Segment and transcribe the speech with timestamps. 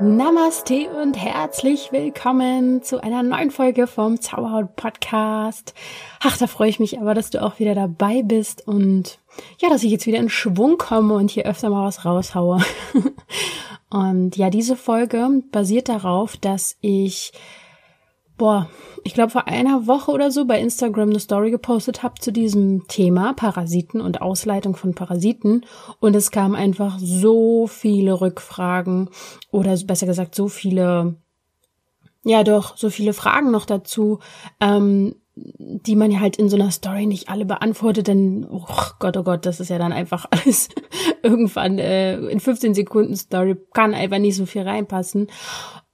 [0.00, 5.74] Namaste und herzlich willkommen zu einer neuen Folge vom Zauberhaut Podcast.
[6.20, 9.18] Ach, da freue ich mich aber, dass du auch wieder dabei bist und
[9.58, 12.62] ja, dass ich jetzt wieder in Schwung komme und hier öfter mal was raushaue.
[13.90, 17.32] und ja, diese Folge basiert darauf, dass ich
[18.38, 18.68] boah,
[19.04, 22.86] ich glaube vor einer Woche oder so bei Instagram eine Story gepostet habe zu diesem
[22.88, 25.66] Thema Parasiten und Ausleitung von Parasiten
[26.00, 29.10] und es kamen einfach so viele Rückfragen
[29.50, 31.16] oder besser gesagt so viele,
[32.24, 34.20] ja doch, so viele Fragen noch dazu,
[34.60, 38.66] ähm, die man ja halt in so einer Story nicht alle beantwortet, denn oh
[38.98, 40.68] Gott, oh Gott, das ist ja dann einfach alles
[41.22, 45.28] irgendwann äh, in 15 Sekunden Story kann einfach nicht so viel reinpassen.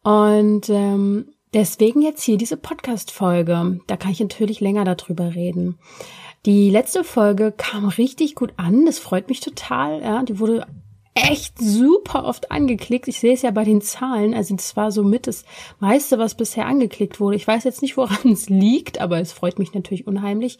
[0.02, 3.80] Und ähm, Deswegen jetzt hier diese Podcast-Folge.
[3.86, 5.78] Da kann ich natürlich länger darüber reden.
[6.46, 8.84] Die letzte Folge kam richtig gut an.
[8.84, 10.02] Das freut mich total.
[10.02, 10.66] Ja, die wurde
[11.14, 13.06] echt super oft angeklickt.
[13.06, 14.34] Ich sehe es ja bei den Zahlen.
[14.34, 15.44] Also das war so mit das
[15.78, 17.36] meiste, was bisher angeklickt wurde.
[17.36, 20.58] Ich weiß jetzt nicht, woran es liegt, aber es freut mich natürlich unheimlich.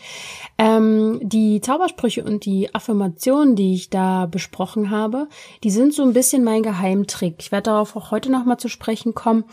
[0.57, 5.29] Ähm, die Zaubersprüche und die Affirmationen, die ich da besprochen habe,
[5.65, 7.37] die sind so ein bisschen mein Geheimtrick.
[7.41, 9.45] Ich werde darauf auch heute nochmal zu sprechen kommen.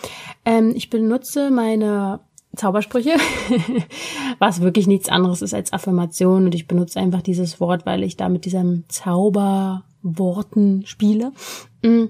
[0.45, 2.19] Ähm, ich benutze meine
[2.55, 3.15] Zaubersprüche,
[4.39, 8.17] was wirklich nichts anderes ist als Affirmation und ich benutze einfach dieses Wort, weil ich
[8.17, 11.31] da mit diesem Zauber Worten spiele.
[11.83, 12.05] Mm.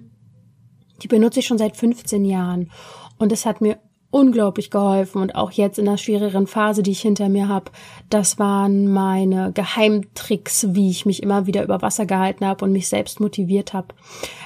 [1.02, 2.70] Die benutze ich schon seit 15 Jahren
[3.18, 3.80] und es hat mir
[4.12, 7.72] unglaublich geholfen und auch jetzt in der schwereren Phase, die ich hinter mir habe,
[8.10, 12.90] das waren meine Geheimtricks, wie ich mich immer wieder über Wasser gehalten habe und mich
[12.90, 13.88] selbst motiviert habe.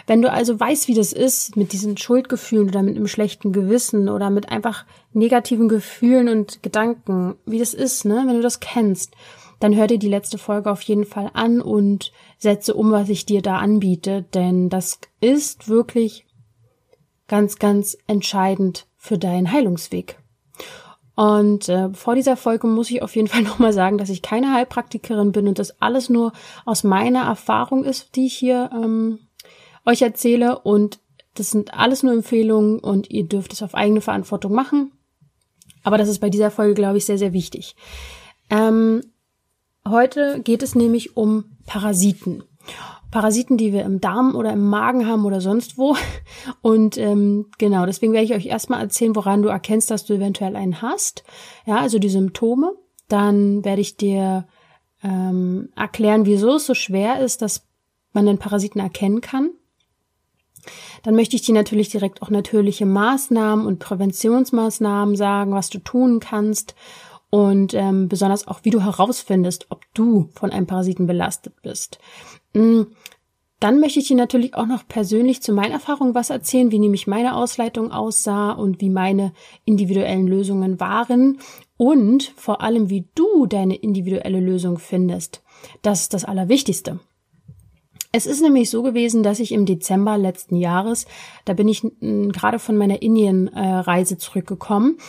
[0.06, 4.08] Wenn du also weißt, wie das ist mit diesen Schuldgefühlen oder mit einem schlechten Gewissen
[4.08, 9.16] oder mit einfach negativen Gefühlen und Gedanken, wie das ist, ne, wenn du das kennst,
[9.66, 13.26] dann hör dir die letzte Folge auf jeden Fall an und setze um, was ich
[13.26, 16.28] dir da anbiete, denn das ist wirklich
[17.28, 20.20] ganz, ganz entscheidend für deinen Heilungsweg.
[21.16, 24.54] Und äh, vor dieser Folge muss ich auf jeden Fall nochmal sagen, dass ich keine
[24.54, 26.32] Heilpraktikerin bin und das alles nur
[26.66, 29.18] aus meiner Erfahrung ist, die ich hier ähm,
[29.84, 30.60] euch erzähle.
[30.60, 31.00] Und
[31.34, 34.92] das sind alles nur Empfehlungen und ihr dürft es auf eigene Verantwortung machen.
[35.82, 37.76] Aber das ist bei dieser Folge, glaube ich, sehr, sehr wichtig.
[38.52, 39.02] Ähm,
[39.88, 42.44] Heute geht es nämlich um Parasiten.
[43.12, 45.96] Parasiten, die wir im Darm oder im Magen haben oder sonst wo.
[46.62, 50.56] Und ähm, genau, deswegen werde ich euch erstmal erzählen, woran du erkennst, dass du eventuell
[50.56, 51.24] einen hast.
[51.66, 52.74] Ja, also die Symptome.
[53.08, 54.48] Dann werde ich dir
[55.04, 57.68] ähm, erklären, wieso es so schwer ist, dass
[58.12, 59.52] man den Parasiten erkennen kann.
[61.04, 66.20] Dann möchte ich dir natürlich direkt auch natürliche Maßnahmen und Präventionsmaßnahmen sagen, was du tun
[66.20, 66.74] kannst
[67.36, 72.00] und ähm, besonders auch, wie du herausfindest, ob du von einem Parasiten belastet bist.
[72.54, 72.84] Mm,
[73.60, 77.08] dann möchte ich dir natürlich auch noch persönlich zu meinen Erfahrungen was erzählen, wie nämlich
[77.08, 79.34] meine Ausleitung aussah und wie meine
[79.66, 81.40] individuellen Lösungen waren
[81.76, 85.44] und vor allem, wie du deine individuelle Lösung findest.
[85.82, 87.02] Das ist das Allerwichtigste.
[88.14, 91.06] Es ist nämlich so gewesen, dass ich im Dezember letzten Jahres,
[91.44, 95.00] da bin ich gerade von meiner Indien-Reise zurückgekommen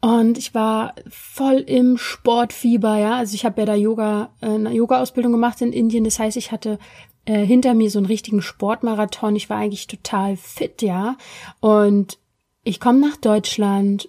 [0.00, 3.16] und ich war voll im Sportfieber, ja.
[3.16, 6.04] Also ich habe ja da Yoga, äh, eine Yoga-Ausbildung gemacht in Indien.
[6.04, 6.78] Das heißt, ich hatte
[7.24, 9.36] äh, hinter mir so einen richtigen Sportmarathon.
[9.36, 11.16] Ich war eigentlich total fit, ja.
[11.60, 12.18] Und
[12.62, 14.08] ich komme nach Deutschland,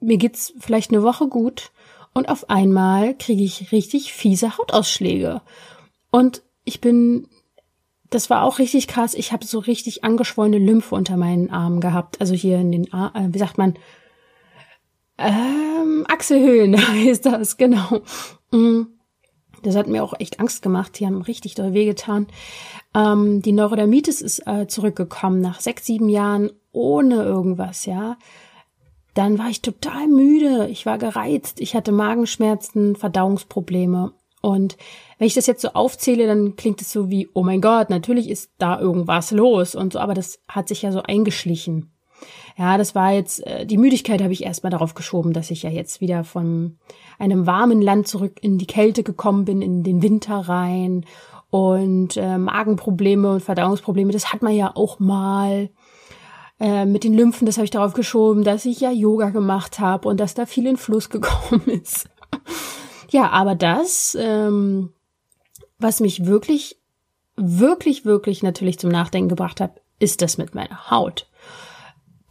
[0.00, 1.70] mir geht's vielleicht eine Woche gut
[2.12, 5.42] und auf einmal kriege ich richtig fiese Hautausschläge.
[6.10, 7.28] Und ich bin,
[8.10, 9.14] das war auch richtig krass.
[9.14, 12.20] Ich habe so richtig angeschwollene Lymphe unter meinen Armen gehabt.
[12.20, 13.74] Also hier in den, äh, wie sagt man,
[15.18, 18.02] ähm, Achselhöhlen heißt das, genau.
[18.50, 18.86] Mm.
[19.62, 20.98] Das hat mir auch echt Angst gemacht.
[20.98, 22.26] Die haben richtig doll wehgetan.
[22.94, 28.18] Ähm, die Neurodermitis ist äh, zurückgekommen nach sechs, sieben Jahren ohne irgendwas, ja.
[29.14, 30.68] Dann war ich total müde.
[30.68, 31.60] Ich war gereizt.
[31.60, 34.12] Ich hatte Magenschmerzen, Verdauungsprobleme.
[34.42, 34.76] Und
[35.16, 38.28] wenn ich das jetzt so aufzähle, dann klingt es so wie, oh mein Gott, natürlich
[38.28, 41.93] ist da irgendwas los und so, aber das hat sich ja so eingeschlichen.
[42.56, 45.70] Ja, das war jetzt, äh, die Müdigkeit habe ich erstmal darauf geschoben, dass ich ja
[45.70, 46.78] jetzt wieder von
[47.18, 51.04] einem warmen Land zurück in die Kälte gekommen bin, in den Winter rein.
[51.50, 55.70] Und äh, Magenprobleme und Verdauungsprobleme, das hat man ja auch mal.
[56.60, 60.08] Äh, mit den Lymphen, das habe ich darauf geschoben, dass ich ja Yoga gemacht habe
[60.08, 62.08] und dass da viel in Fluss gekommen ist.
[63.10, 64.92] ja, aber das, ähm,
[65.78, 66.80] was mich wirklich,
[67.36, 71.26] wirklich, wirklich natürlich zum Nachdenken gebracht hat, ist das mit meiner Haut?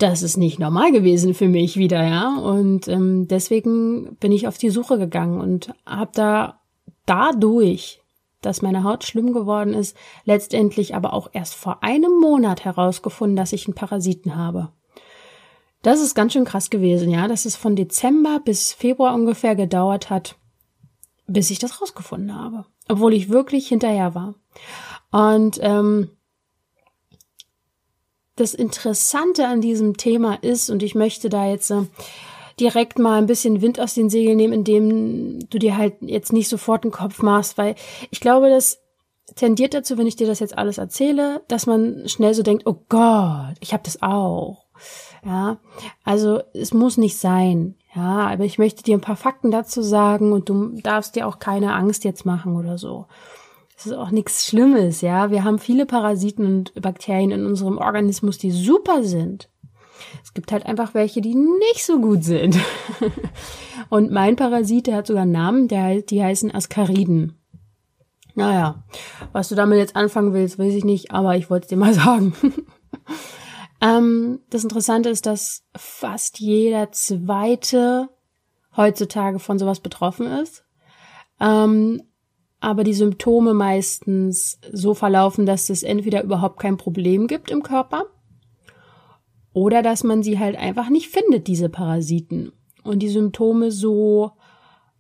[0.03, 2.37] Das ist nicht normal gewesen für mich wieder, ja.
[2.37, 6.59] Und ähm, deswegen bin ich auf die Suche gegangen und habe da
[7.05, 8.01] dadurch,
[8.41, 9.95] dass meine Haut schlimm geworden ist,
[10.25, 14.73] letztendlich aber auch erst vor einem Monat herausgefunden, dass ich einen Parasiten habe.
[15.83, 20.09] Das ist ganz schön krass gewesen, ja, dass es von Dezember bis Februar ungefähr gedauert
[20.09, 20.35] hat,
[21.27, 24.35] bis ich das rausgefunden habe, obwohl ich wirklich hinterher war.
[25.11, 26.09] Und ähm,
[28.35, 31.83] das Interessante an diesem Thema ist, und ich möchte da jetzt äh,
[32.59, 36.49] direkt mal ein bisschen Wind aus den Segeln nehmen, indem du dir halt jetzt nicht
[36.49, 37.75] sofort den Kopf machst, weil
[38.11, 38.79] ich glaube, das
[39.35, 42.83] tendiert dazu, wenn ich dir das jetzt alles erzähle, dass man schnell so denkt, oh
[42.89, 44.65] Gott, ich habe das auch.
[45.25, 45.57] Ja,
[46.03, 47.75] also es muss nicht sein.
[47.95, 51.39] Ja, aber ich möchte dir ein paar Fakten dazu sagen und du darfst dir auch
[51.39, 53.05] keine Angst jetzt machen oder so.
[53.75, 55.31] Das ist auch nichts Schlimmes, ja.
[55.31, 59.49] Wir haben viele Parasiten und Bakterien in unserem Organismus, die super sind.
[60.23, 62.57] Es gibt halt einfach welche, die nicht so gut sind.
[63.89, 67.37] und mein Parasit, der hat sogar einen Namen, der, die heißen Ascariden.
[68.35, 68.83] Naja,
[69.31, 71.93] was du damit jetzt anfangen willst, weiß ich nicht, aber ich wollte es dir mal
[71.93, 72.33] sagen.
[73.81, 78.09] ähm, das Interessante ist, dass fast jeder zweite
[78.75, 80.63] heutzutage von sowas betroffen ist.
[81.39, 82.01] Ähm,
[82.63, 88.05] aber die Symptome meistens so verlaufen, dass es entweder überhaupt kein Problem gibt im Körper
[89.51, 92.53] oder dass man sie halt einfach nicht findet, diese Parasiten.
[92.83, 94.31] Und die Symptome so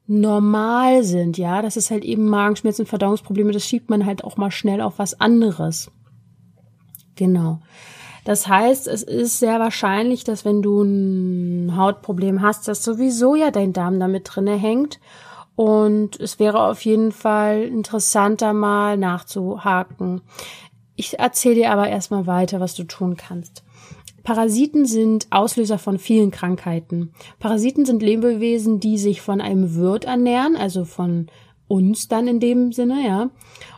[0.07, 4.51] normal sind, ja, das ist halt eben Magenschmerzen, Verdauungsprobleme, das schiebt man halt auch mal
[4.51, 5.89] schnell auf was anderes.
[7.15, 7.59] Genau.
[8.25, 13.51] Das heißt, es ist sehr wahrscheinlich, dass wenn du ein Hautproblem hast, dass sowieso ja
[13.51, 14.99] dein Darm damit drinne hängt
[15.55, 20.21] und es wäre auf jeden Fall interessanter mal nachzuhaken.
[20.95, 23.63] Ich erzähle dir aber erstmal weiter, was du tun kannst.
[24.23, 27.11] Parasiten sind Auslöser von vielen Krankheiten.
[27.39, 31.27] Parasiten sind Lebewesen, die sich von einem Wirt ernähren, also von
[31.67, 33.29] uns dann in dem Sinne, ja.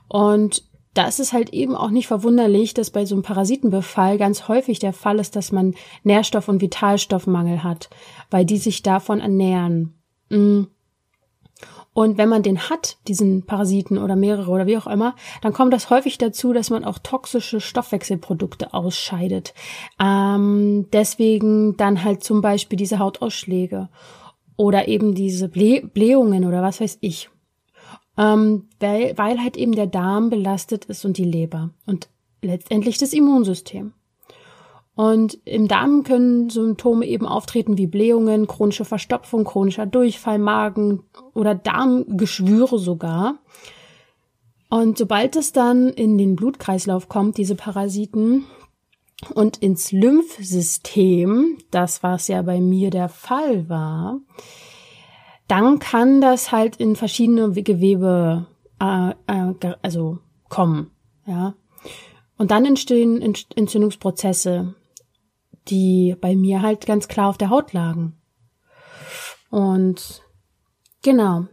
[0.08, 0.64] Und
[0.94, 4.94] da ist halt eben auch nicht verwunderlich, dass bei so einem Parasitenbefall ganz häufig der
[4.94, 5.74] Fall ist, dass man
[6.04, 7.90] Nährstoff- und Vitalstoffmangel hat,
[8.30, 9.96] weil die sich davon ernähren.
[10.30, 10.64] Mm.
[11.96, 15.72] Und wenn man den hat, diesen Parasiten oder mehrere oder wie auch immer, dann kommt
[15.72, 19.54] das häufig dazu, dass man auch toxische Stoffwechselprodukte ausscheidet.
[19.98, 23.88] Ähm, deswegen dann halt zum Beispiel diese Hautausschläge
[24.58, 27.30] oder eben diese Ble Blähungen oder was weiß ich.
[28.18, 32.10] Ähm, weil, weil halt eben der Darm belastet ist und die Leber und
[32.42, 33.94] letztendlich das Immunsystem.
[34.96, 41.04] Und im Darm können Symptome eben auftreten wie Blähungen, chronische Verstopfung, chronischer Durchfall, Magen
[41.34, 43.40] oder Darmgeschwüre sogar.
[44.70, 48.46] Und sobald es dann in den Blutkreislauf kommt, diese Parasiten,
[49.34, 54.20] und ins Lymphsystem, das was ja bei mir der Fall war,
[55.48, 58.48] dann kann das halt in verschiedene Gewebe
[58.80, 60.20] äh, äh, also
[60.50, 60.92] kommen,
[61.26, 61.56] ja.
[62.38, 64.76] Und dann entstehen Entzündungsprozesse,
[65.68, 68.18] die bei mir halt ganz klar auf der Haut lagen.
[69.50, 70.22] Und
[71.02, 71.46] genau.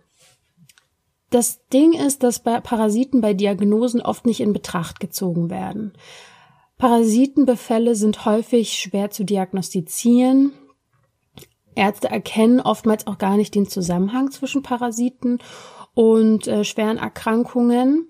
[1.31, 5.95] Das Ding ist, dass bei Parasiten bei Diagnosen oft nicht in Betracht gezogen werden.
[6.77, 10.53] Parasitenbefälle sind häufig schwer zu diagnostizieren.
[11.75, 15.39] Ärzte erkennen oftmals auch gar nicht den Zusammenhang zwischen Parasiten
[15.95, 18.09] und äh, schweren Erkrankungen.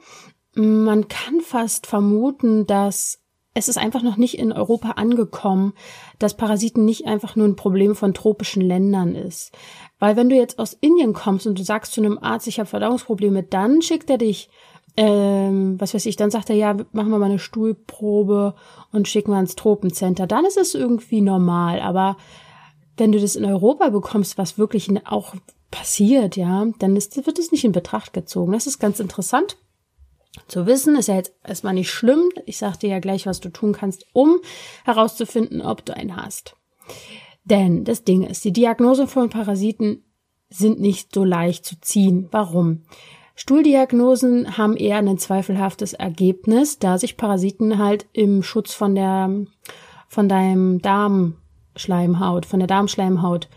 [0.54, 3.22] Man kann fast vermuten, dass
[3.54, 5.75] es ist einfach noch nicht in Europa angekommen,
[6.18, 9.52] dass Parasiten nicht einfach nur ein Problem von tropischen Ländern ist.
[9.99, 12.68] Weil wenn du jetzt aus Indien kommst und du sagst zu einem Arzt, ich habe
[12.68, 14.49] Verdauungsprobleme, dann schickt er dich,
[14.97, 18.54] ähm, was weiß ich, dann sagt er, ja, machen wir mal eine Stuhlprobe
[18.90, 20.26] und schicken wir ins Tropencenter.
[20.26, 21.80] Dann ist es irgendwie normal.
[21.80, 22.16] Aber
[22.97, 25.35] wenn du das in Europa bekommst, was wirklich auch
[25.71, 28.52] passiert, ja, dann ist, wird es nicht in Betracht gezogen.
[28.52, 29.56] Das ist ganz interessant
[30.48, 30.96] zu wissen.
[30.96, 32.30] Ist ja jetzt erstmal nicht schlimm.
[32.46, 34.40] Ich sag dir ja gleich, was du tun kannst, um
[34.84, 36.56] herauszufinden, ob du einen hast.
[37.44, 40.04] Denn das Ding ist, die Diagnose von Parasiten
[40.48, 42.28] sind nicht so leicht zu ziehen.
[42.30, 42.82] Warum?
[43.34, 49.30] Stuhldiagnosen haben eher ein zweifelhaftes Ergebnis, da sich Parasiten halt im Schutz von der,
[50.08, 53.48] von deinem Darmschleimhaut, von der Darmschleimhaut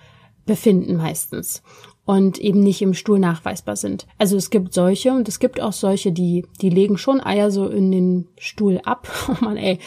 [0.46, 1.62] befinden meistens
[2.06, 4.06] und eben nicht im Stuhl nachweisbar sind.
[4.20, 7.68] Also es gibt solche und es gibt auch solche, die, die legen schon Eier so
[7.68, 9.08] in den Stuhl ab.
[9.28, 9.80] Oh man, ey,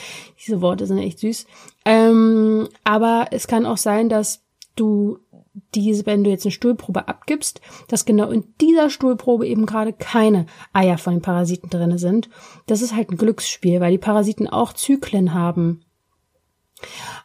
[0.45, 1.47] diese Worte sind echt süß.
[1.85, 4.43] Ähm, aber es kann auch sein, dass
[4.75, 5.19] du
[5.75, 10.47] diese, wenn du jetzt eine Stuhlprobe abgibst, dass genau in dieser Stuhlprobe eben gerade keine
[10.73, 12.29] Eier von den Parasiten drinne sind.
[12.67, 15.85] Das ist halt ein Glücksspiel, weil die Parasiten auch Zyklen haben.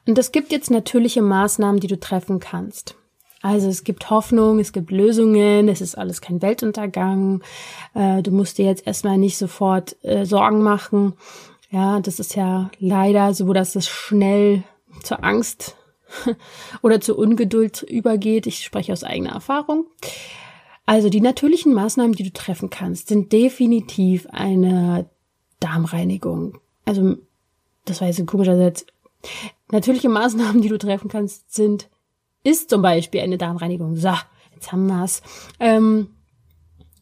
[0.07, 2.95] Und es gibt jetzt natürliche Maßnahmen, die du treffen kannst.
[3.43, 7.43] Also es gibt Hoffnung, es gibt Lösungen, es ist alles kein Weltuntergang.
[7.93, 11.13] Äh, du musst dir jetzt erstmal nicht sofort äh, Sorgen machen.
[11.69, 14.63] Ja, das ist ja leider so, dass es schnell
[15.03, 15.75] zur Angst
[16.81, 18.47] oder zur Ungeduld übergeht.
[18.47, 19.87] Ich spreche aus eigener Erfahrung.
[20.85, 25.09] Also die natürlichen Maßnahmen, die du treffen kannst, sind definitiv eine
[25.59, 26.59] Darmreinigung.
[26.85, 27.17] Also
[27.83, 28.85] das war jetzt ein komischer Satz.
[29.69, 31.89] Natürliche Maßnahmen, die du treffen kannst, sind
[32.43, 33.95] ist zum Beispiel eine Darmreinigung.
[33.95, 34.13] So,
[34.53, 35.21] jetzt haben wir's.
[35.59, 36.09] Ähm,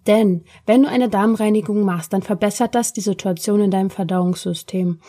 [0.08, 5.00] denn wenn du eine Darmreinigung machst, dann verbessert das die Situation in deinem Verdauungssystem.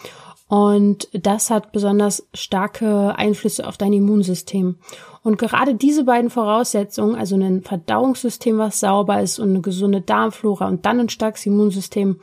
[0.48, 4.76] Und das hat besonders starke Einflüsse auf dein Immunsystem.
[5.22, 10.68] Und gerade diese beiden Voraussetzungen, also ein Verdauungssystem, was sauber ist und eine gesunde Darmflora
[10.68, 12.20] und dann ein starkes Immunsystem,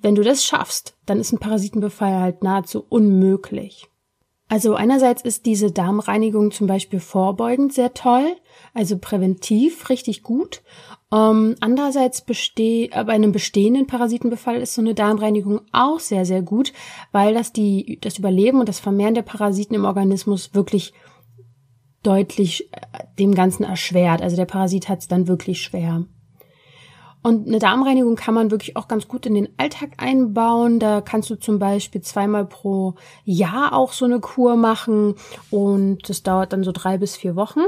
[0.00, 3.88] wenn du das schaffst, dann ist ein Parasitenbefall halt nahezu unmöglich.
[4.52, 8.36] Also einerseits ist diese Darmreinigung zum Beispiel vorbeugend sehr toll,
[8.74, 10.60] also präventiv richtig gut.
[11.10, 16.74] Ähm, andererseits besteht, bei einem bestehenden Parasitenbefall ist so eine Darmreinigung auch sehr, sehr gut,
[17.12, 20.92] weil das die, das Überleben und das Vermehren der Parasiten im Organismus wirklich
[22.02, 22.78] deutlich äh,
[23.18, 24.20] dem Ganzen erschwert.
[24.20, 26.04] Also der Parasit hat es dann wirklich schwer.
[27.22, 30.80] Und eine Darmreinigung kann man wirklich auch ganz gut in den Alltag einbauen.
[30.80, 35.14] Da kannst du zum Beispiel zweimal pro Jahr auch so eine Kur machen
[35.50, 37.60] und das dauert dann so drei bis vier Wochen.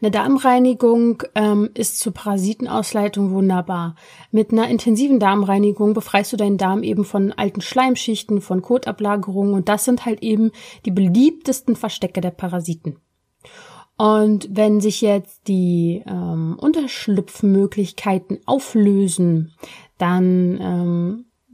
[0.00, 3.96] Eine Darmreinigung ähm, ist zur Parasitenausleitung wunderbar.
[4.30, 9.68] Mit einer intensiven Darmreinigung befreist du deinen Darm eben von alten Schleimschichten, von Kotablagerungen und
[9.68, 10.52] das sind halt eben
[10.86, 13.00] die beliebtesten Verstecke der Parasiten.
[13.98, 19.52] Und wenn sich jetzt die ähm, Unterschlupfmöglichkeiten auflösen,
[19.98, 20.58] dann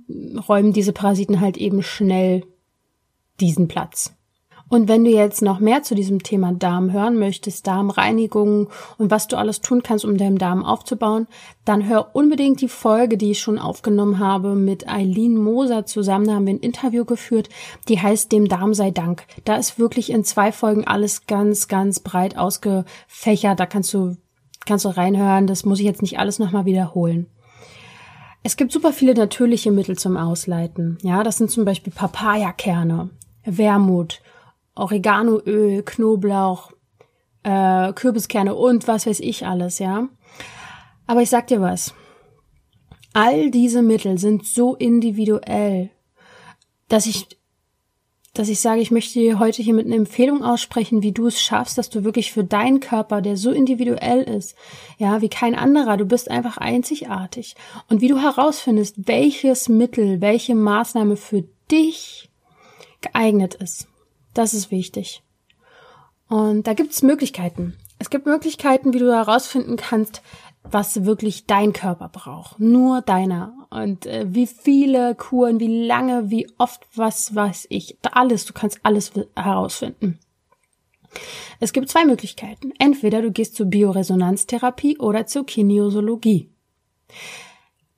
[0.08, 2.44] ähm, räumen diese Parasiten halt eben schnell
[3.40, 4.14] diesen Platz.
[4.68, 8.68] Und wenn du jetzt noch mehr zu diesem Thema Darm hören möchtest, Darmreinigung
[8.98, 11.26] und was du alles tun kannst, um deinen Darm aufzubauen,
[11.64, 16.26] dann hör unbedingt die Folge, die ich schon aufgenommen habe mit Eileen Moser zusammen.
[16.26, 17.50] Da haben wir ein Interview geführt,
[17.88, 19.26] die heißt Dem Darm sei Dank.
[19.44, 23.60] Da ist wirklich in zwei Folgen alles ganz, ganz breit ausgefächert.
[23.60, 24.16] Da kannst du,
[24.66, 25.46] kannst du reinhören.
[25.46, 27.26] Das muss ich jetzt nicht alles nochmal wiederholen.
[28.42, 30.98] Es gibt super viele natürliche Mittel zum Ausleiten.
[31.02, 33.08] Ja, das sind zum Beispiel Papayakerne,
[33.44, 34.20] Wermut,
[34.74, 36.72] Oreganoöl, Knoblauch,
[37.44, 40.08] äh, Kürbiskerne und was weiß ich alles, ja.
[41.06, 41.94] Aber ich sag dir was.
[43.12, 45.90] All diese Mittel sind so individuell,
[46.88, 47.28] dass ich,
[48.32, 51.40] dass ich sage, ich möchte dir heute hier mit einer Empfehlung aussprechen, wie du es
[51.40, 54.56] schaffst, dass du wirklich für deinen Körper, der so individuell ist,
[54.98, 57.54] ja, wie kein anderer, du bist einfach einzigartig.
[57.88, 62.30] Und wie du herausfindest, welches Mittel, welche Maßnahme für dich
[63.00, 63.86] geeignet ist.
[64.34, 65.22] Das ist wichtig.
[66.28, 67.76] Und da gibt es Möglichkeiten.
[67.98, 70.20] Es gibt Möglichkeiten, wie du herausfinden kannst,
[70.62, 72.58] was wirklich dein Körper braucht.
[72.58, 73.66] Nur deiner.
[73.70, 77.96] Und äh, wie viele Kuren, wie lange, wie oft, was weiß ich.
[78.02, 80.18] Alles, du kannst alles herausfinden.
[81.60, 82.72] Es gibt zwei Möglichkeiten.
[82.78, 86.50] Entweder du gehst zur Bioresonanztherapie oder zur Kinesiologie.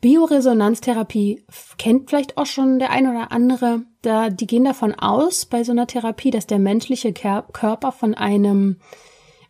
[0.00, 1.44] Bioresonanztherapie
[1.78, 3.82] kennt vielleicht auch schon der ein oder andere.
[4.02, 8.76] Da, die gehen davon aus, bei so einer Therapie, dass der menschliche Körper von einem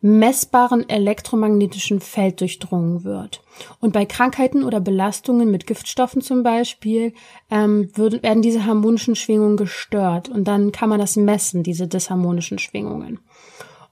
[0.00, 3.42] messbaren elektromagnetischen Feld durchdrungen wird.
[3.80, 7.12] Und bei Krankheiten oder Belastungen mit Giftstoffen zum Beispiel
[7.50, 10.28] ähm, würden, werden diese harmonischen Schwingungen gestört.
[10.28, 13.18] Und dann kann man das messen, diese disharmonischen Schwingungen.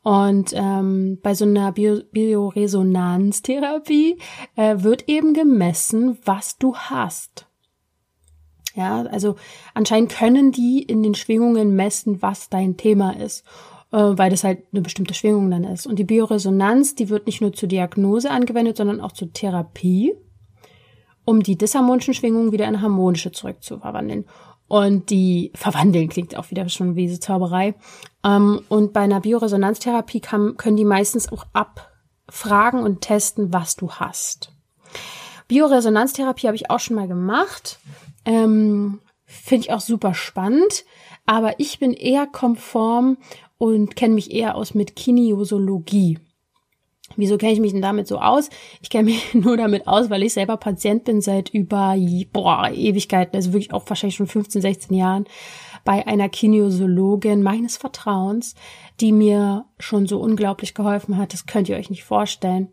[0.05, 4.19] Und ähm, bei so einer Bio Bioresonanztherapie
[4.55, 7.47] äh, wird eben gemessen, was du hast.
[8.75, 9.37] Ja, also
[9.73, 13.47] anscheinend können die in den Schwingungen messen, was dein Thema ist,
[13.93, 15.87] äh, weil das halt eine bestimmte Schwingung dann ist.
[15.87, 20.13] Und die Bioresonanz, die wird nicht nur zur Diagnose angewendet, sondern auch zur Therapie,
[21.25, 24.27] um die disharmonischen Schwingungen wieder in harmonische zurückzuverwandeln.
[24.69, 27.75] Und die verwandeln klingt auch wieder schon wie so Zauberei.
[28.25, 33.91] Ähm, und bei einer Bioresonanztherapie kann, können die meistens auch abfragen und testen, was du
[33.93, 34.53] hast.
[35.49, 37.79] Bioresonanztherapie habe ich auch schon mal gemacht.
[38.25, 40.85] Ähm, Finde ich auch super spannend.
[41.27, 43.19] Aber ich bin eher konform
[43.59, 46.19] und kenne mich eher aus mit Kinesiologie.
[47.17, 48.49] Wieso kenne ich mich denn damit so aus?
[48.81, 51.97] Ich kenne mich nur damit aus, weil ich selber Patient bin seit über
[52.33, 55.27] boah, Ewigkeiten, also wirklich auch wahrscheinlich schon 15, 16 Jahren
[55.85, 58.55] bei einer Kinesiologin meines Vertrauens,
[59.01, 61.35] die mir schon so unglaublich geholfen hat.
[61.35, 62.69] Das könnt ihr euch nicht vorstellen.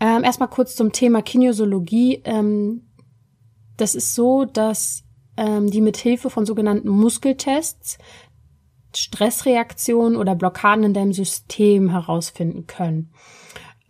[0.00, 2.20] Ähm, erstmal kurz zum Thema Kinesiologie.
[2.24, 2.88] Ähm,
[3.76, 5.04] das ist so, dass
[5.36, 7.98] ähm, die mit Hilfe von sogenannten Muskeltests
[8.94, 13.12] Stressreaktionen oder Blockaden in deinem System herausfinden können.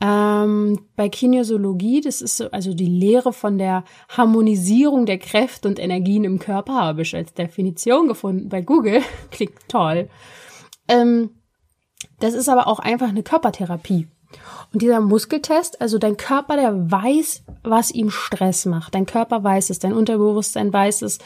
[0.05, 5.79] Ähm, bei Kinesiologie, das ist so, also die Lehre von der Harmonisierung der Kräfte und
[5.79, 9.03] Energien im Körper, habe ich als Definition gefunden bei Google.
[9.31, 10.09] Klingt toll.
[10.89, 11.31] Ähm,
[12.19, 14.09] das ist aber auch einfach eine Körpertherapie.
[14.73, 18.97] Und dieser Muskeltest, also dein Körper, der weiß, was ihm Stress macht.
[18.97, 21.19] Dein Körper weiß es, dein Unterbewusstsein weiß es.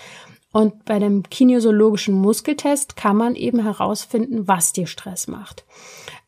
[0.52, 5.64] Und bei dem kinesiologischen Muskeltest kann man eben herausfinden, was dir Stress macht.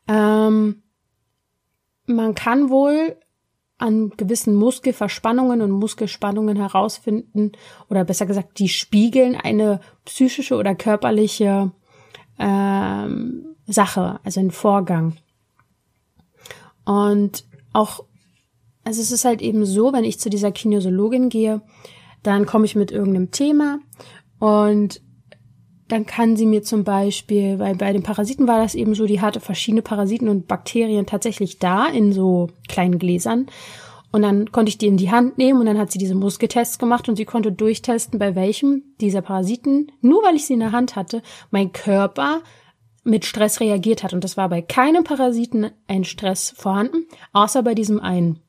[0.07, 0.81] Ähm,
[2.09, 3.15] man kann wohl
[3.77, 7.53] an gewissen Muskelverspannungen und Muskelspannungen herausfinden,
[7.89, 11.71] oder besser gesagt, die spiegeln eine psychische oder körperliche
[12.37, 15.15] ähm, Sache, also einen Vorgang.
[16.83, 18.03] Und auch,
[18.83, 21.61] also es ist halt eben so, wenn ich zu dieser Kinesiologin gehe,
[22.21, 23.79] dann komme ich mit irgendeinem Thema
[24.39, 25.01] und
[25.89, 29.21] dann kann sie mir zum Beispiel, weil bei den Parasiten war das eben so, die
[29.21, 33.47] hatte verschiedene Parasiten und Bakterien tatsächlich da in so kleinen Gläsern.
[34.11, 36.79] Und dann konnte ich die in die Hand nehmen und dann hat sie diese Muskeltests
[36.79, 40.71] gemacht und sie konnte durchtesten, bei welchem dieser Parasiten, nur weil ich sie in der
[40.71, 42.41] Hand hatte, mein Körper
[43.03, 44.13] mit Stress reagiert hat.
[44.13, 48.39] Und das war bei keinem Parasiten ein Stress vorhanden, außer bei diesem einen.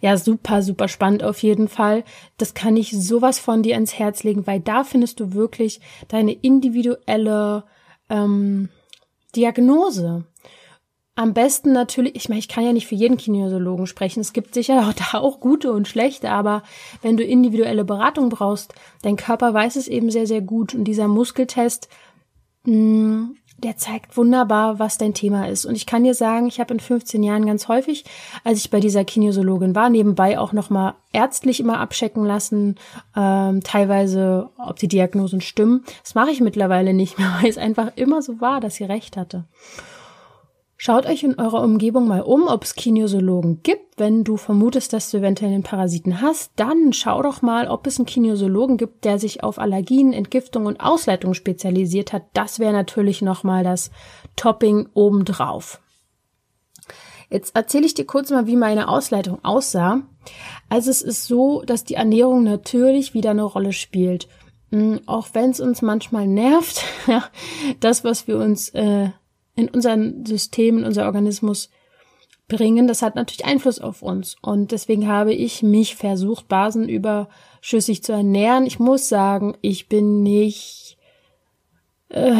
[0.00, 2.04] Ja, super, super spannend auf jeden Fall.
[2.36, 6.32] Das kann ich sowas von dir ins Herz legen, weil da findest du wirklich deine
[6.32, 7.64] individuelle
[8.08, 8.68] ähm,
[9.34, 10.24] Diagnose.
[11.16, 14.20] Am besten natürlich, ich meine, ich kann ja nicht für jeden Kinesiologen sprechen.
[14.20, 16.62] Es gibt sicher auch da auch gute und schlechte, aber
[17.02, 20.74] wenn du individuelle Beratung brauchst, dein Körper weiß es eben sehr, sehr gut.
[20.74, 21.88] Und dieser Muskeltest,
[22.64, 25.64] mh, hm, der zeigt wunderbar, was dein Thema ist.
[25.64, 28.04] Und ich kann dir sagen, ich habe in 15 Jahren ganz häufig,
[28.44, 32.76] als ich bei dieser Kinesiologin war, nebenbei auch nochmal ärztlich immer abchecken lassen,
[33.16, 35.84] ähm, teilweise, ob die Diagnosen stimmen.
[36.02, 39.16] Das mache ich mittlerweile nicht mehr, weil es einfach immer so war, dass sie recht
[39.16, 39.44] hatte.
[40.86, 43.98] Schaut euch in eurer Umgebung mal um, ob es Kinesiologen gibt.
[43.98, 47.98] Wenn du vermutest, dass du eventuell einen Parasiten hast, dann schau doch mal, ob es
[47.98, 52.24] einen Kinesiologen gibt, der sich auf Allergien, Entgiftung und Ausleitung spezialisiert hat.
[52.34, 53.92] Das wäre natürlich nochmal das
[54.36, 55.80] Topping obendrauf.
[57.30, 60.02] Jetzt erzähle ich dir kurz mal, wie meine Ausleitung aussah.
[60.68, 64.28] Also es ist so, dass die Ernährung natürlich wieder eine Rolle spielt.
[64.70, 66.84] Hm, auch wenn es uns manchmal nervt,
[67.80, 69.08] das, was wir uns äh,
[69.56, 71.70] in unserem System, in unser Organismus
[72.48, 74.36] bringen, das hat natürlich Einfluss auf uns.
[74.42, 78.66] Und deswegen habe ich mich versucht, basenüberschüssig zu ernähren.
[78.66, 80.98] Ich muss sagen, ich bin nicht
[82.10, 82.34] äh,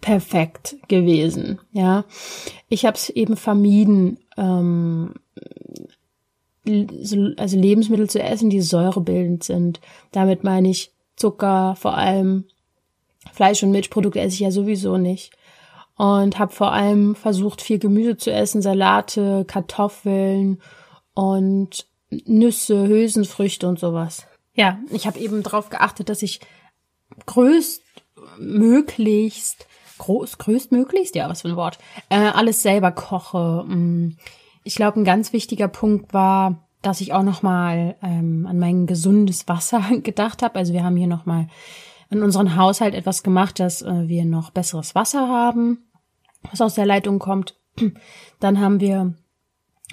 [0.00, 1.60] perfekt gewesen.
[1.72, 2.04] Ja,
[2.68, 5.14] ich habe es eben vermieden, ähm,
[6.64, 9.80] also Lebensmittel zu essen, die säurebildend sind.
[10.12, 12.44] Damit meine ich Zucker, vor allem
[13.32, 15.36] Fleisch und Milchprodukte esse ich ja sowieso nicht
[15.96, 20.60] und habe vor allem versucht, viel Gemüse zu essen, Salate, Kartoffeln
[21.14, 24.26] und Nüsse, Hülsenfrüchte und sowas.
[24.54, 26.40] Ja, ich habe eben darauf geachtet, dass ich
[27.26, 29.66] größtmöglichst,
[29.98, 31.78] groß, größtmöglichst, ja, was für ein Wort,
[32.08, 33.64] äh, alles selber koche.
[33.66, 34.16] Mm.
[34.64, 38.86] Ich glaube, ein ganz wichtiger Punkt war, dass ich auch noch mal ähm, an mein
[38.86, 40.56] gesundes Wasser gedacht habe.
[40.56, 41.48] Also wir haben hier noch mal
[42.14, 45.90] in unserem Haushalt etwas gemacht, dass äh, wir noch besseres Wasser haben,
[46.50, 47.56] was aus der Leitung kommt.
[48.40, 49.14] Dann haben wir,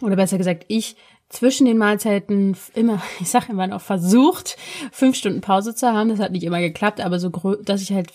[0.01, 0.95] oder besser gesagt, ich
[1.29, 4.58] zwischen den Mahlzeiten immer, ich sage immer noch versucht,
[4.91, 6.10] fünf Stunden Pause zu haben.
[6.10, 7.29] Das hat nicht immer geklappt, aber so,
[7.63, 8.12] dass ich halt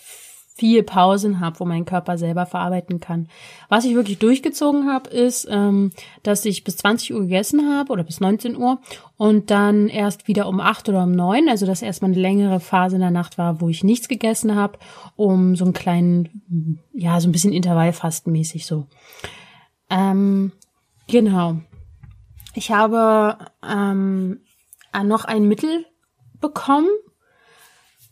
[0.57, 3.27] viel Pausen habe, wo mein Körper selber verarbeiten kann.
[3.67, 5.91] Was ich wirklich durchgezogen habe, ist, ähm,
[6.23, 8.79] dass ich bis 20 Uhr gegessen habe oder bis 19 Uhr
[9.17, 12.95] und dann erst wieder um 8 oder um 9, also dass erstmal eine längere Phase
[12.95, 14.79] in der Nacht war, wo ich nichts gegessen habe,
[15.17, 18.87] um so einen kleinen, ja, so ein bisschen Intervallfastenmäßig so.
[19.89, 20.53] Ähm,
[21.07, 21.57] genau.
[22.53, 24.39] Ich habe ähm,
[25.03, 25.85] noch ein Mittel
[26.39, 26.87] bekommen,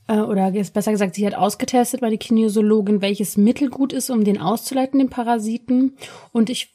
[0.08, 4.24] äh, oder besser gesagt, sie hat ausgetestet bei der Kinesiologin, welches Mittel gut ist, um
[4.24, 5.98] den auszuleiten, den Parasiten.
[6.32, 6.74] Und ich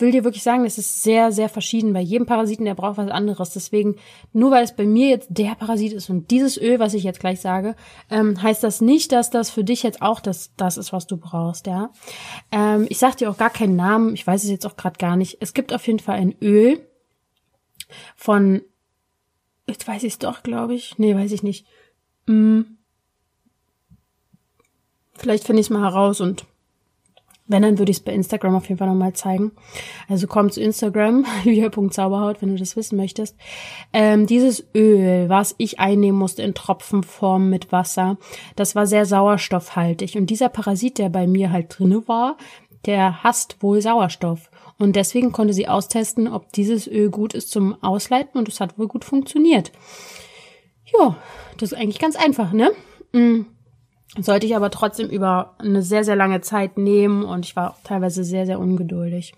[0.00, 1.92] will dir wirklich sagen, es ist sehr, sehr verschieden.
[1.92, 3.50] Bei jedem Parasiten, der braucht was anderes.
[3.50, 3.96] Deswegen,
[4.32, 7.20] nur weil es bei mir jetzt der Parasit ist und dieses Öl, was ich jetzt
[7.20, 7.74] gleich sage,
[8.10, 11.16] ähm, heißt das nicht, dass das für dich jetzt auch das, das ist, was du
[11.16, 11.90] brauchst, ja.
[12.52, 15.16] Ähm, ich sag dir auch gar keinen Namen, ich weiß es jetzt auch gerade gar
[15.16, 15.38] nicht.
[15.40, 16.80] Es gibt auf jeden Fall ein Öl
[18.16, 18.62] von,
[19.66, 20.98] jetzt weiß ich es doch, glaube ich.
[20.98, 21.66] Nee, weiß ich nicht.
[22.28, 22.76] Hm.
[25.14, 26.44] Vielleicht finde ich es mal heraus und
[27.50, 29.52] wenn, dann würde ich es bei Instagram auf jeden Fall nochmal zeigen.
[30.06, 33.36] Also komm zu Instagram, julia.zauberhaut, wenn du das wissen möchtest.
[33.94, 38.18] Ähm, dieses Öl, was ich einnehmen musste in Tropfenform mit Wasser,
[38.54, 40.16] das war sehr sauerstoffhaltig.
[40.16, 42.36] Und dieser Parasit, der bei mir halt drinne war,
[42.84, 44.50] der hasst wohl Sauerstoff.
[44.78, 48.78] Und deswegen konnte sie austesten, ob dieses Öl gut ist zum Ausleiten und es hat
[48.78, 49.72] wohl gut funktioniert.
[50.96, 51.16] Ja,
[51.58, 52.70] das ist eigentlich ganz einfach, ne?
[53.12, 53.46] Mm.
[54.18, 58.24] Sollte ich aber trotzdem über eine sehr, sehr lange Zeit nehmen und ich war teilweise
[58.24, 59.34] sehr, sehr ungeduldig.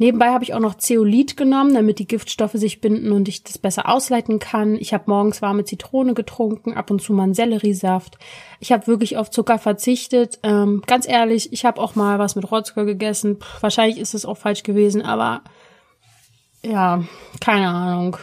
[0.00, 3.58] Nebenbei habe ich auch noch Zeolit genommen, damit die Giftstoffe sich binden und ich das
[3.58, 4.76] besser ausleiten kann.
[4.76, 8.16] Ich habe morgens warme Zitrone getrunken, ab und zu mal einen Selleriesaft.
[8.60, 10.38] Ich habe wirklich auf Zucker verzichtet.
[10.44, 13.40] Ähm, ganz ehrlich, ich habe auch mal was mit Rohrzucker gegessen.
[13.40, 15.42] Puh, wahrscheinlich ist es auch falsch gewesen, aber
[16.64, 17.02] ja,
[17.40, 18.18] keine Ahnung.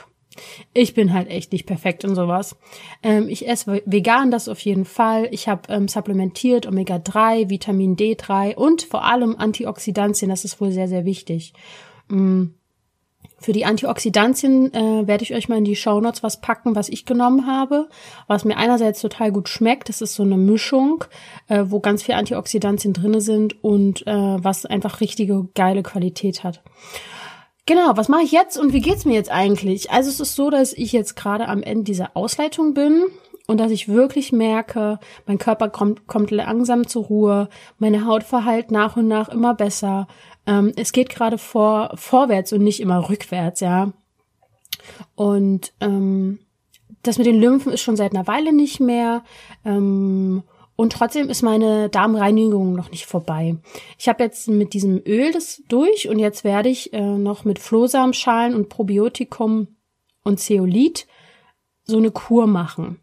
[0.73, 2.55] Ich bin halt echt nicht perfekt in sowas.
[3.03, 5.27] Ähm, ich esse vegan das auf jeden Fall.
[5.31, 10.29] Ich habe ähm, supplementiert Omega-3, Vitamin D3 und vor allem Antioxidantien.
[10.29, 11.53] Das ist wohl sehr, sehr wichtig.
[12.11, 12.55] Ähm,
[13.37, 17.05] für die Antioxidantien äh, werde ich euch mal in die Shownotes was packen, was ich
[17.05, 17.89] genommen habe,
[18.27, 19.89] was mir einerseits total gut schmeckt.
[19.89, 21.03] Das ist so eine Mischung,
[21.47, 26.63] äh, wo ganz viel Antioxidantien drinne sind und äh, was einfach richtige geile Qualität hat.
[27.67, 29.89] Genau, was mache ich jetzt und wie geht's mir jetzt eigentlich?
[29.89, 33.05] Also es ist so, dass ich jetzt gerade am Ende dieser Ausleitung bin
[33.47, 37.49] und dass ich wirklich merke, mein Körper kommt, kommt langsam zur Ruhe,
[37.79, 40.07] meine Haut verheilt nach und nach immer besser.
[40.45, 43.93] Ähm, es geht gerade vor, vorwärts und nicht immer rückwärts, ja.
[45.15, 46.39] Und ähm,
[47.01, 49.23] das mit den Lymphen ist schon seit einer Weile nicht mehr.
[49.63, 50.43] Ähm,
[50.75, 53.55] und trotzdem ist meine Darmreinigung noch nicht vorbei.
[53.97, 57.59] Ich habe jetzt mit diesem Öl das durch und jetzt werde ich äh, noch mit
[57.59, 59.67] Flohsamenschalen und Probiotikum
[60.23, 61.07] und Zeolit
[61.83, 62.99] so eine Kur machen,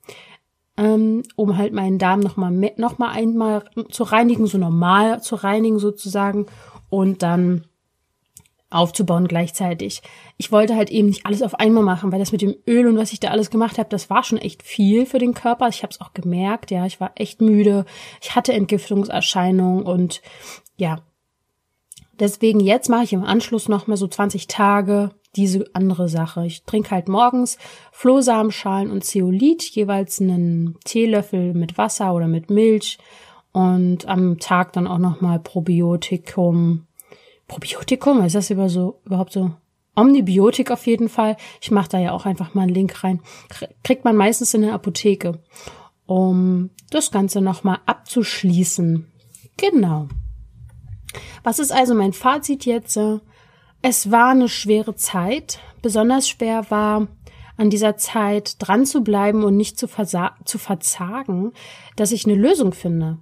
[0.76, 5.36] ähm, um halt meinen Darm noch mal noch mal einmal zu reinigen, so normal zu
[5.36, 6.46] reinigen sozusagen
[6.90, 7.64] und dann
[8.72, 10.02] aufzubauen gleichzeitig.
[10.36, 12.96] Ich wollte halt eben nicht alles auf einmal machen, weil das mit dem Öl und
[12.96, 15.68] was ich da alles gemacht habe, das war schon echt viel für den Körper.
[15.68, 17.84] Ich habe es auch gemerkt, ja, ich war echt müde,
[18.20, 20.22] ich hatte Entgiftungserscheinungen und
[20.76, 21.00] ja.
[22.18, 26.46] Deswegen jetzt mache ich im Anschluss noch mal so 20 Tage diese andere Sache.
[26.46, 27.58] Ich trinke halt morgens
[27.90, 32.98] Flohsamenschalen und Zeolit, jeweils einen Teelöffel mit Wasser oder mit Milch
[33.52, 36.86] und am Tag dann auch noch mal Probiotikum
[37.52, 39.50] Probiotikum, ist das über so, überhaupt so?
[39.94, 41.36] Omnibiotik auf jeden Fall.
[41.60, 43.20] Ich mache da ja auch einfach mal einen Link rein.
[43.84, 45.38] Kriegt man meistens in der Apotheke,
[46.06, 49.06] um das Ganze nochmal abzuschließen.
[49.58, 50.08] Genau.
[51.44, 52.98] Was ist also mein Fazit jetzt?
[53.82, 55.58] Es war eine schwere Zeit.
[55.82, 57.08] Besonders schwer war
[57.58, 61.52] an dieser Zeit dran zu bleiben und nicht zu, zu verzagen,
[61.96, 63.18] dass ich eine Lösung finde.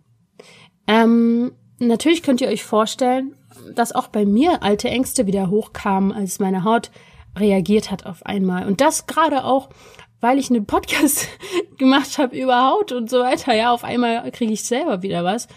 [0.87, 3.35] Ähm, natürlich könnt ihr euch vorstellen,
[3.75, 6.91] dass auch bei mir alte Ängste wieder hochkamen, als meine Haut
[7.39, 8.67] reagiert hat auf einmal.
[8.67, 9.71] Und das gerade auch,
[10.21, 11.29] weil ich einen Podcast
[11.79, 13.55] gemacht habe über Haut und so weiter.
[13.55, 15.49] Ja, auf einmal kriege ich selber wieder was.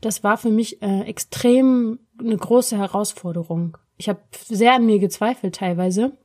[0.00, 3.76] Das war für mich äh, extrem eine große Herausforderung.
[3.96, 6.16] Ich habe sehr an mir gezweifelt teilweise.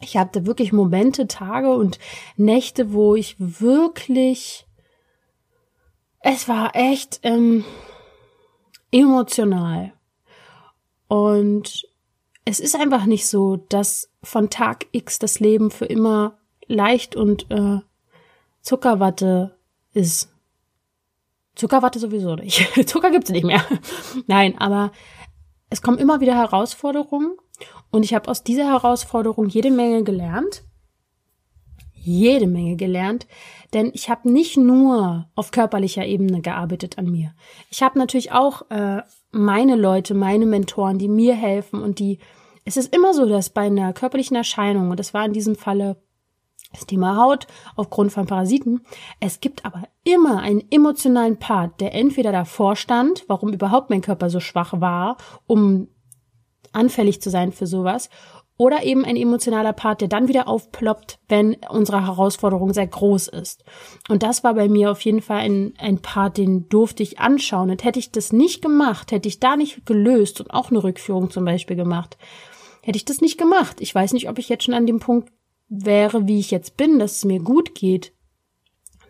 [0.00, 1.98] Ich hatte wirklich Momente, Tage und
[2.36, 4.66] Nächte, wo ich wirklich,
[6.20, 7.64] es war echt ähm,
[8.90, 9.92] emotional.
[11.08, 11.86] Und
[12.44, 17.50] es ist einfach nicht so, dass von Tag X das Leben für immer leicht und
[17.50, 17.80] äh,
[18.60, 19.56] Zuckerwatte
[19.92, 20.32] ist.
[21.54, 22.68] Zuckerwatte sowieso nicht.
[22.88, 23.64] Zucker gibt's nicht mehr.
[24.26, 24.92] Nein, aber
[25.70, 27.36] es kommen immer wieder Herausforderungen
[27.90, 30.64] und ich habe aus dieser Herausforderung jede Menge gelernt.
[32.06, 33.26] Jede Menge gelernt,
[33.72, 37.34] denn ich habe nicht nur auf körperlicher Ebene gearbeitet an mir.
[37.68, 42.20] Ich habe natürlich auch äh, meine Leute, meine Mentoren, die mir helfen und die,
[42.64, 45.96] es ist immer so, dass bei einer körperlichen Erscheinung, und das war in diesem Falle
[46.72, 48.82] das Thema Haut aufgrund von Parasiten,
[49.18, 54.30] es gibt aber immer einen emotionalen Part, der entweder davor stand, warum überhaupt mein Körper
[54.30, 55.16] so schwach war,
[55.46, 55.88] um
[56.72, 58.10] anfällig zu sein für sowas,
[58.58, 63.64] oder eben ein emotionaler Part, der dann wieder aufploppt, wenn unsere Herausforderung sehr groß ist.
[64.08, 67.70] Und das war bei mir auf jeden Fall ein, ein Part, den durfte ich anschauen.
[67.70, 71.30] Und hätte ich das nicht gemacht, hätte ich da nicht gelöst und auch eine Rückführung
[71.30, 72.16] zum Beispiel gemacht,
[72.82, 73.76] hätte ich das nicht gemacht.
[73.80, 75.30] Ich weiß nicht, ob ich jetzt schon an dem Punkt
[75.68, 78.12] wäre, wie ich jetzt bin, dass es mir gut geht,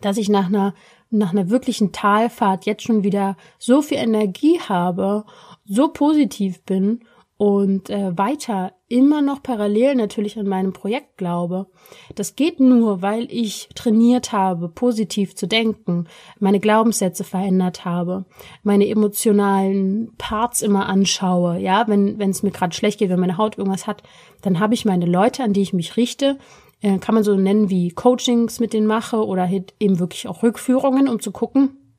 [0.01, 0.73] dass ich nach einer
[1.09, 5.23] nach einer wirklichen Talfahrt jetzt schon wieder so viel Energie habe,
[5.63, 6.99] so positiv bin
[7.37, 11.67] und äh, weiter immer noch parallel natürlich an meinem Projekt glaube.
[12.15, 16.07] Das geht nur, weil ich trainiert habe, positiv zu denken,
[16.39, 18.25] meine Glaubenssätze verändert habe,
[18.63, 21.59] meine emotionalen Parts immer anschaue.
[21.59, 24.03] Ja, wenn wenn es mir gerade schlecht geht, wenn meine Haut irgendwas hat,
[24.41, 26.37] dann habe ich meine Leute, an die ich mich richte.
[26.81, 31.09] Äh, kann man so nennen wie Coachings mit denen mache oder eben wirklich auch Rückführungen,
[31.09, 31.95] um zu gucken,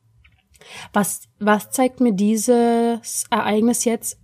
[0.92, 4.18] was, was zeigt mir dieses Ereignis jetzt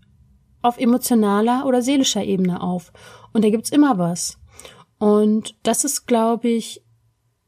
[0.65, 2.93] auf emotionaler oder seelischer Ebene auf.
[3.33, 4.39] Und da gibt's immer was.
[4.99, 6.83] Und das ist, glaube ich,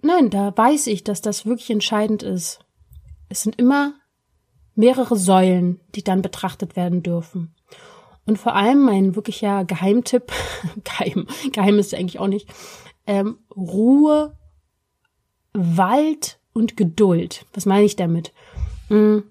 [0.03, 2.61] nein, da weiß ich, dass das wirklich entscheidend ist.
[3.29, 3.95] Es sind immer
[4.75, 7.55] mehrere Säulen, die dann betrachtet werden dürfen.
[8.27, 10.31] Und vor allem mein wirklicher Geheimtipp,
[10.85, 12.49] geheim, geheim ist eigentlich auch nicht,
[13.07, 14.37] ähm, Ruhe,
[15.55, 17.47] Wald und Geduld.
[17.55, 18.33] Was meine ich damit?
[18.89, 19.25] Hm,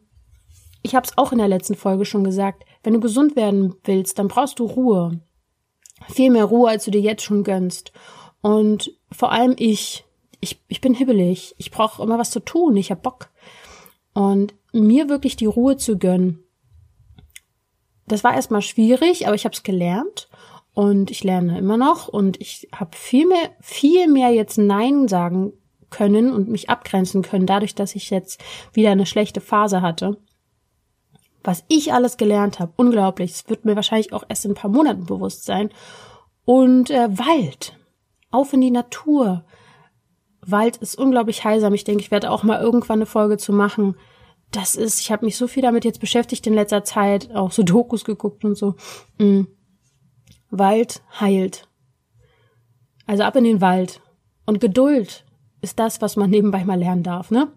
[0.82, 2.64] ich habe es auch in der letzten Folge schon gesagt.
[2.86, 5.20] Wenn du gesund werden willst, dann brauchst du Ruhe.
[6.08, 7.92] Viel mehr Ruhe, als du dir jetzt schon gönnst.
[8.42, 10.06] Und vor allem ich,
[10.40, 11.56] ich, ich bin hibbelig.
[11.58, 12.78] Ich brauche immer was zu tun.
[12.78, 13.32] Ich hab Bock.
[14.14, 16.44] Und mir wirklich die Ruhe zu gönnen,
[18.08, 20.30] das war erstmal schwierig, aber ich habe es gelernt
[20.76, 25.54] und ich lerne immer noch und ich habe viel mehr, viel mehr jetzt Nein sagen
[25.90, 28.44] können und mich abgrenzen können, dadurch, dass ich jetzt
[28.74, 30.18] wieder eine schlechte Phase hatte
[31.46, 32.74] was ich alles gelernt habe.
[32.76, 33.32] Unglaublich.
[33.32, 35.70] Es wird mir wahrscheinlich auch erst in ein paar Monaten bewusst sein.
[36.44, 37.78] Und äh, Wald.
[38.32, 39.46] Auf in die Natur.
[40.42, 41.74] Wald ist unglaublich heilsam.
[41.74, 43.96] Ich denke, ich werde auch mal irgendwann eine Folge zu machen.
[44.52, 47.64] Das ist, ich habe mich so viel damit jetzt beschäftigt in letzter Zeit, auch so
[47.64, 48.76] Dokus geguckt und so.
[49.18, 49.48] Mhm.
[50.50, 51.68] Wald heilt.
[53.08, 54.02] Also ab in den Wald.
[54.46, 55.26] Und Geduld
[55.62, 57.52] ist das, was man nebenbei mal lernen darf, ne?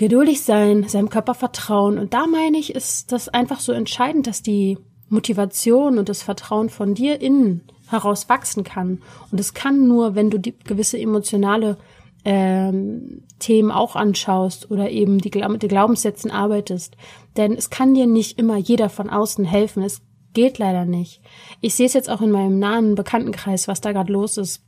[0.00, 1.98] Geduldig sein, seinem Körper vertrauen.
[1.98, 4.78] Und da meine ich, ist das einfach so entscheidend, dass die
[5.10, 9.02] Motivation und das Vertrauen von dir innen heraus wachsen kann.
[9.30, 11.76] Und es kann nur, wenn du die gewisse emotionale
[12.24, 16.96] ähm, Themen auch anschaust oder eben die mit den Glaubenssätzen arbeitest.
[17.36, 19.82] Denn es kann dir nicht immer jeder von außen helfen.
[19.82, 20.00] Es
[20.32, 21.20] geht leider nicht.
[21.60, 24.64] Ich sehe es jetzt auch in meinem nahen Bekanntenkreis, was da gerade los ist.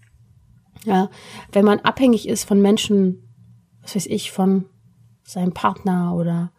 [0.84, 1.08] Ja,
[1.52, 3.32] wenn man abhängig ist von Menschen,
[3.80, 4.66] was weiß ich, von
[5.24, 6.52] seinem Partner oder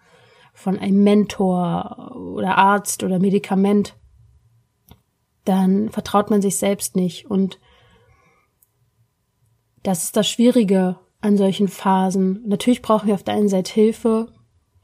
[0.54, 3.96] von einem Mentor oder Arzt oder Medikament,
[5.46, 7.30] dann vertraut man sich selbst nicht.
[7.30, 7.60] Und
[9.82, 12.44] das ist das Schwierige an solchen Phasen.
[12.46, 14.28] Natürlich brauchen wir auf der einen Seite Hilfe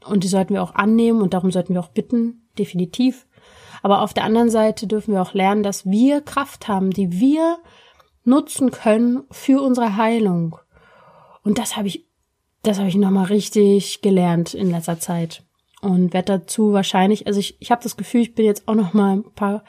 [0.04, 3.26] und die sollten wir auch annehmen und darum sollten wir auch bitten, definitiv.
[3.82, 7.58] Aber auf der anderen Seite dürfen wir auch lernen, dass wir Kraft haben, die wir
[8.24, 10.56] nutzen können für unsere Heilung.
[11.42, 12.09] Und das habe ich
[12.62, 15.42] das habe ich nochmal richtig gelernt in letzter Zeit.
[15.80, 18.92] Und werde dazu wahrscheinlich, also ich, ich habe das Gefühl, ich bin jetzt auch noch
[18.92, 19.64] mal ein paar,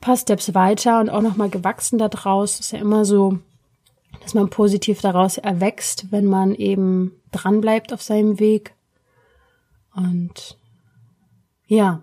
[0.00, 2.60] paar Steps weiter und auch noch mal gewachsen daraus.
[2.60, 3.38] Ist ja immer so,
[4.22, 8.74] dass man positiv daraus erwächst, wenn man eben dran bleibt auf seinem Weg.
[9.94, 10.56] Und
[11.66, 12.02] ja,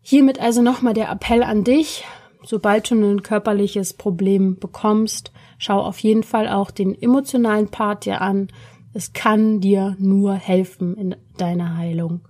[0.00, 2.04] hiermit also nochmal der Appell an dich,
[2.44, 8.20] sobald du ein körperliches Problem bekommst, schau auf jeden Fall auch den emotionalen Part dir
[8.20, 8.48] an.
[8.92, 12.20] Es kann dir nur helfen in deiner Heilung.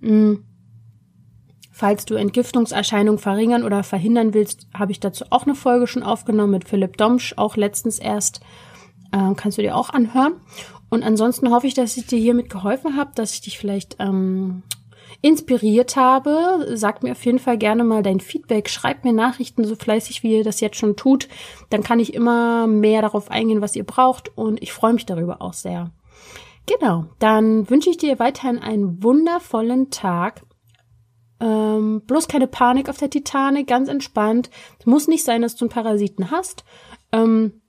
[0.00, 0.44] Mhm.
[1.70, 6.50] Falls du Entgiftungserscheinungen verringern oder verhindern willst, habe ich dazu auch eine Folge schon aufgenommen
[6.50, 8.40] mit Philipp Domsch, auch letztens erst.
[9.12, 10.34] Äh, kannst du dir auch anhören.
[10.90, 14.62] Und ansonsten hoffe ich, dass ich dir hiermit geholfen habe, dass ich dich vielleicht ähm,
[15.20, 16.66] inspiriert habe.
[16.74, 18.68] Sag mir auf jeden Fall gerne mal dein Feedback.
[18.68, 21.28] Schreib mir Nachrichten so fleißig, wie ihr das jetzt schon tut.
[21.70, 24.36] Dann kann ich immer mehr darauf eingehen, was ihr braucht.
[24.36, 25.90] Und ich freue mich darüber auch sehr.
[26.66, 30.42] Genau, dann wünsche ich dir weiterhin einen wundervollen Tag.
[31.40, 34.50] Ähm, bloß keine Panik auf der Titanic, ganz entspannt.
[34.84, 36.64] Muss nicht sein, dass du einen Parasiten hast.
[37.12, 37.62] Ähm,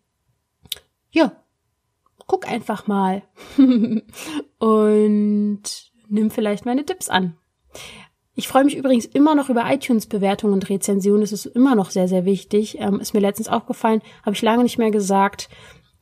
[1.11, 1.31] ja,
[2.27, 3.23] guck einfach mal.
[4.59, 5.61] Und
[6.09, 7.38] nimm vielleicht meine Tipps an.
[8.35, 11.21] Ich freue mich übrigens immer noch über iTunes-Bewertungen und Rezensionen.
[11.21, 12.77] Das ist immer noch sehr, sehr wichtig.
[12.79, 15.49] Ähm, ist mir letztens aufgefallen, habe ich lange nicht mehr gesagt.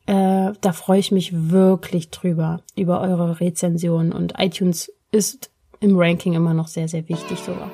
[0.06, 4.12] Äh, da freue ich mich wirklich drüber, über eure Rezensionen.
[4.12, 5.50] Und iTunes ist
[5.80, 7.70] im Ranking immer noch sehr, sehr wichtig sogar.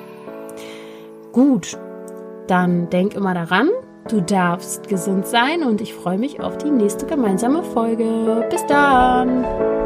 [1.31, 1.77] Gut.
[2.47, 3.69] dann denk immer daran,
[4.09, 8.47] du darfst gesund sein und ich freue mich auf die nächste gemeinsame Folge.
[8.49, 9.84] Bis dann!